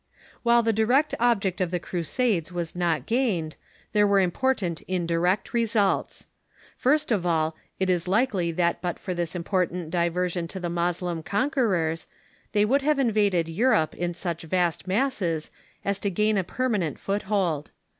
[0.41, 3.55] While the direct object of the Crusades was not gained,
[3.93, 6.25] there were important indirect results.
[6.75, 10.73] First of all, it is likely that but for this important diversion to the *"medln'ism^'"
[10.73, 12.07] Moslem conquerors,
[12.51, 15.51] they would have invaded Europe in such vast masses
[15.85, 17.69] as to gain a per manent foothold.